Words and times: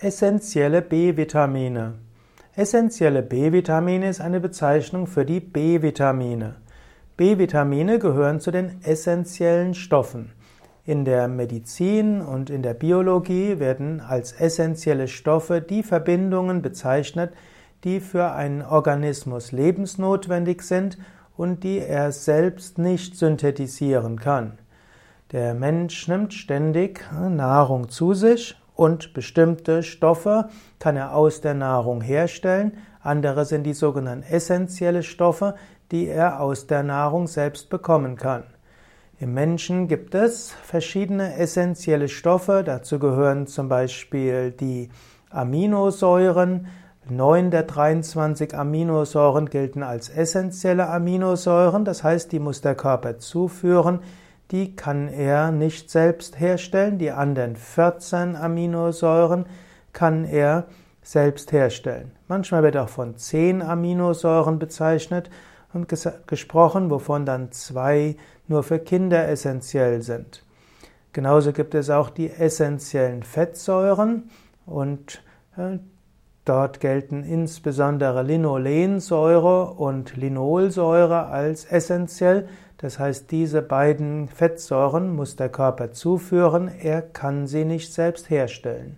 Essentielle 0.00 0.80
B-Vitamine. 0.80 1.94
Essentielle 2.54 3.20
B-Vitamine 3.20 4.08
ist 4.08 4.20
eine 4.20 4.38
Bezeichnung 4.38 5.08
für 5.08 5.24
die 5.24 5.40
B-Vitamine. 5.40 6.54
B-Vitamine 7.16 7.98
gehören 7.98 8.38
zu 8.38 8.52
den 8.52 8.80
essentiellen 8.84 9.74
Stoffen. 9.74 10.30
In 10.84 11.04
der 11.04 11.26
Medizin 11.26 12.20
und 12.20 12.48
in 12.48 12.62
der 12.62 12.74
Biologie 12.74 13.58
werden 13.58 14.00
als 14.00 14.30
essentielle 14.30 15.08
Stoffe 15.08 15.60
die 15.60 15.82
Verbindungen 15.82 16.62
bezeichnet, 16.62 17.32
die 17.82 17.98
für 17.98 18.30
einen 18.30 18.62
Organismus 18.62 19.50
lebensnotwendig 19.50 20.62
sind 20.62 20.96
und 21.36 21.64
die 21.64 21.80
er 21.80 22.12
selbst 22.12 22.78
nicht 22.78 23.16
synthetisieren 23.16 24.20
kann. 24.20 24.58
Der 25.32 25.54
Mensch 25.54 26.06
nimmt 26.06 26.34
ständig 26.34 27.04
Nahrung 27.12 27.88
zu 27.88 28.14
sich 28.14 28.56
und 28.78 29.12
bestimmte 29.12 29.82
Stoffe 29.82 30.50
kann 30.78 30.96
er 30.96 31.16
aus 31.16 31.40
der 31.40 31.54
Nahrung 31.54 32.00
herstellen. 32.00 32.76
Andere 33.00 33.44
sind 33.44 33.64
die 33.64 33.72
sogenannten 33.72 34.22
essentielle 34.22 35.02
Stoffe, 35.02 35.56
die 35.90 36.06
er 36.06 36.40
aus 36.40 36.68
der 36.68 36.84
Nahrung 36.84 37.26
selbst 37.26 37.70
bekommen 37.70 38.14
kann. 38.14 38.44
Im 39.18 39.34
Menschen 39.34 39.88
gibt 39.88 40.14
es 40.14 40.52
verschiedene 40.62 41.34
essentielle 41.34 42.08
Stoffe. 42.08 42.62
Dazu 42.64 43.00
gehören 43.00 43.48
zum 43.48 43.68
Beispiel 43.68 44.52
die 44.52 44.90
Aminosäuren. 45.28 46.68
Neun 47.10 47.50
der 47.50 47.64
23 47.64 48.56
Aminosäuren 48.56 49.46
gelten 49.46 49.82
als 49.82 50.08
essentielle 50.08 50.88
Aminosäuren. 50.88 51.84
Das 51.84 52.04
heißt, 52.04 52.30
die 52.30 52.38
muss 52.38 52.60
der 52.60 52.76
Körper 52.76 53.18
zuführen 53.18 53.98
die 54.50 54.74
kann 54.74 55.08
er 55.08 55.50
nicht 55.50 55.90
selbst 55.90 56.40
herstellen. 56.40 56.98
Die 56.98 57.10
anderen 57.10 57.56
14 57.56 58.36
Aminosäuren 58.36 59.46
kann 59.92 60.24
er 60.24 60.66
selbst 61.02 61.52
herstellen. 61.52 62.12
Manchmal 62.28 62.62
wird 62.62 62.76
auch 62.76 62.88
von 62.88 63.16
10 63.16 63.62
Aminosäuren 63.62 64.58
bezeichnet 64.58 65.30
und 65.72 65.88
ges 65.88 66.08
gesprochen, 66.26 66.90
wovon 66.90 67.26
dann 67.26 67.52
zwei 67.52 68.16
nur 68.46 68.62
für 68.62 68.78
Kinder 68.78 69.28
essentiell 69.28 70.02
sind. 70.02 70.44
Genauso 71.12 71.52
gibt 71.52 71.74
es 71.74 71.90
auch 71.90 72.10
die 72.10 72.30
essentiellen 72.30 73.22
Fettsäuren 73.22 74.30
und 74.66 75.22
äh, 75.56 75.78
dort 76.48 76.80
gelten 76.80 77.22
insbesondere 77.24 78.22
Linolensäure 78.22 79.72
und 79.72 80.16
Linolsäure 80.16 81.26
als 81.26 81.64
essentiell. 81.64 82.48
Das 82.78 82.98
heißt, 82.98 83.30
diese 83.30 83.60
beiden 83.60 84.28
Fettsäuren 84.28 85.14
muss 85.14 85.36
der 85.36 85.48
Körper 85.48 85.92
zuführen, 85.92 86.68
er 86.68 87.02
kann 87.02 87.46
sie 87.46 87.64
nicht 87.64 87.92
selbst 87.92 88.30
herstellen. 88.30 88.96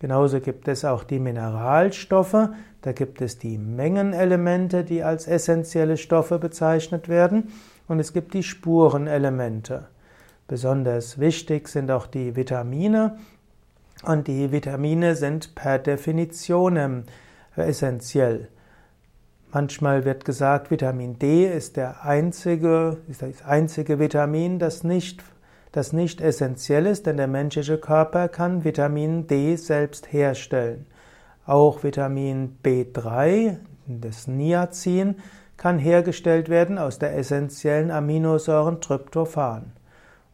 Genauso 0.00 0.40
gibt 0.40 0.68
es 0.68 0.84
auch 0.84 1.04
die 1.04 1.18
Mineralstoffe, 1.18 2.48
da 2.82 2.92
gibt 2.92 3.22
es 3.22 3.38
die 3.38 3.56
Mengenelemente, 3.56 4.84
die 4.84 5.02
als 5.02 5.26
essentielle 5.26 5.96
Stoffe 5.96 6.38
bezeichnet 6.38 7.08
werden, 7.08 7.52
und 7.86 8.00
es 8.00 8.12
gibt 8.12 8.34
die 8.34 8.42
Spurenelemente. 8.42 9.86
Besonders 10.48 11.18
wichtig 11.18 11.68
sind 11.68 11.90
auch 11.90 12.06
die 12.06 12.36
Vitamine, 12.36 13.18
und 14.06 14.28
die 14.28 14.52
Vitamine 14.52 15.14
sind 15.14 15.54
per 15.54 15.78
Definition 15.78 17.04
essentiell. 17.56 18.48
Manchmal 19.52 20.04
wird 20.04 20.24
gesagt, 20.24 20.70
Vitamin 20.70 21.18
D 21.18 21.46
ist 21.46 21.76
der 21.76 22.04
einzige, 22.04 22.98
ist 23.08 23.22
das 23.22 23.44
einzige 23.44 23.98
Vitamin, 24.00 24.58
das 24.58 24.82
nicht, 24.82 25.22
das 25.70 25.92
nicht 25.92 26.20
essentiell 26.20 26.86
ist, 26.86 27.06
denn 27.06 27.16
der 27.16 27.28
menschliche 27.28 27.78
Körper 27.78 28.28
kann 28.28 28.64
Vitamin 28.64 29.26
D 29.28 29.54
selbst 29.56 30.12
herstellen. 30.12 30.86
Auch 31.46 31.84
Vitamin 31.84 32.58
B3, 32.64 33.58
das 33.86 34.26
Niacin, 34.26 35.16
kann 35.56 35.78
hergestellt 35.78 36.48
werden 36.48 36.78
aus 36.78 36.98
der 36.98 37.16
essentiellen 37.16 37.92
Aminosäuren 37.92 38.80
Tryptophan. 38.80 39.72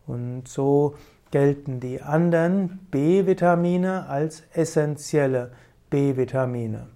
Und 0.07 0.49
so 0.49 0.95
gelten 1.31 1.81
die 1.81 2.03
anderen 2.03 2.81
B-Vitamine 2.91 4.09
als 4.09 4.43
essentielle 4.53 5.53
B-Vitamine. 5.91 6.89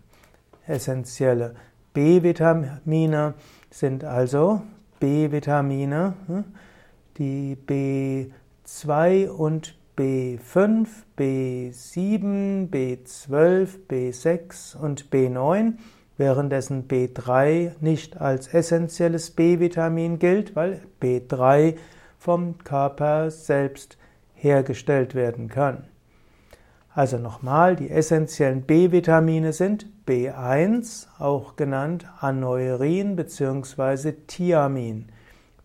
Essentielle 0.67 1.55
B-Vitamine 1.93 3.34
sind 3.71 4.05
also 4.05 4.62
B-Vitamine, 5.00 6.15
hm, 6.27 6.44
die 7.19 7.56
B2 7.56 9.28
und 9.28 9.77
B5, 9.97 10.89
B7, 11.17 12.69
B12, 12.69 13.69
B6 13.89 14.77
und 14.77 15.11
B9, 15.11 15.75
währenddessen 16.17 16.89
B3 16.89 17.73
nicht 17.81 18.21
als 18.21 18.53
essentielles 18.53 19.31
B-Vitamin 19.31 20.19
gilt, 20.19 20.56
weil 20.56 20.81
B3 21.00 21.77
vom 22.19 22.59
Körper 22.59 23.31
selbst 23.31 23.99
hergestellt 24.44 25.15
werden 25.15 25.49
kann. 25.49 25.84
Also 26.94 27.19
nochmal, 27.19 27.75
die 27.75 27.91
essentiellen 27.91 28.62
B-Vitamine 28.62 29.53
sind 29.53 29.87
B1, 30.06 31.09
auch 31.19 31.56
genannt 31.56 32.06
Aneurin 32.21 33.16
bzw. 33.16 34.12
Thiamin. 34.28 35.06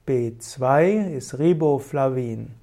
B2 0.07 1.11
ist 1.11 1.37
Riboflavin. 1.37 2.55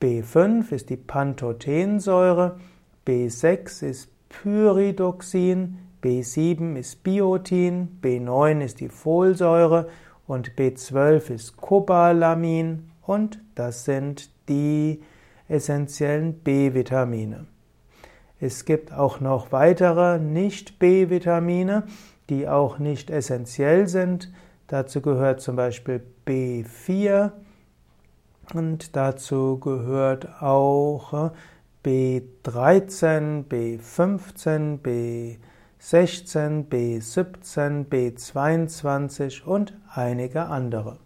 B5 0.00 0.70
ist 0.70 0.90
die 0.90 0.96
Pantothensäure. 0.96 2.60
B6 3.04 3.82
ist 3.84 4.10
Pyridoxin. 4.28 5.78
B7 6.04 6.76
ist 6.76 7.02
Biotin. 7.02 7.98
B9 8.00 8.60
ist 8.60 8.78
die 8.78 8.90
Folsäure. 8.90 9.88
Und 10.28 10.52
B12 10.52 11.30
ist 11.34 11.56
Cobalamin. 11.56 12.90
Und 13.02 13.40
das 13.56 13.86
sind 13.86 14.30
die 14.48 15.02
essentiellen 15.48 16.40
B-Vitamine. 16.40 17.46
Es 18.40 18.64
gibt 18.64 18.92
auch 18.92 19.20
noch 19.20 19.52
weitere 19.52 20.18
Nicht-B-Vitamine, 20.18 21.84
die 22.28 22.48
auch 22.48 22.78
nicht 22.78 23.10
essentiell 23.10 23.88
sind. 23.88 24.32
Dazu 24.66 25.00
gehört 25.00 25.40
zum 25.40 25.56
Beispiel 25.56 26.02
B4 26.26 27.32
und 28.52 28.96
dazu 28.96 29.58
gehört 29.60 30.42
auch 30.42 31.32
B13, 31.84 33.44
B15, 33.44 34.80
B16, 35.80 36.68
B17, 36.68 37.86
B22 37.86 39.44
und 39.44 39.74
einige 39.94 40.46
andere. 40.46 41.03